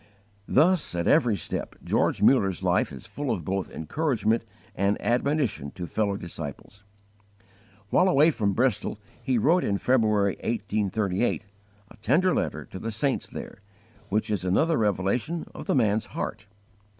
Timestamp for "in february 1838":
9.63-11.45